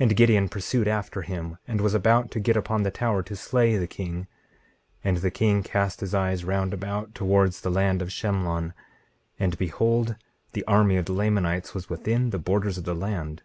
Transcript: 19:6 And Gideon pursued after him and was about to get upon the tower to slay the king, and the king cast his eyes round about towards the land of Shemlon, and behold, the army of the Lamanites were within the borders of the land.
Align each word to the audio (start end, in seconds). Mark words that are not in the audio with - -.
19:6 - -
And 0.00 0.16
Gideon 0.16 0.48
pursued 0.48 0.88
after 0.88 1.22
him 1.22 1.56
and 1.68 1.80
was 1.80 1.94
about 1.94 2.32
to 2.32 2.40
get 2.40 2.56
upon 2.56 2.82
the 2.82 2.90
tower 2.90 3.22
to 3.22 3.36
slay 3.36 3.76
the 3.76 3.86
king, 3.86 4.26
and 5.04 5.18
the 5.18 5.30
king 5.30 5.62
cast 5.62 6.00
his 6.00 6.12
eyes 6.12 6.42
round 6.44 6.74
about 6.74 7.14
towards 7.14 7.60
the 7.60 7.70
land 7.70 8.02
of 8.02 8.10
Shemlon, 8.10 8.72
and 9.38 9.56
behold, 9.58 10.16
the 10.54 10.64
army 10.64 10.96
of 10.96 11.04
the 11.04 11.12
Lamanites 11.12 11.72
were 11.72 11.82
within 11.88 12.30
the 12.30 12.38
borders 12.40 12.78
of 12.78 12.84
the 12.84 12.96
land. 12.96 13.44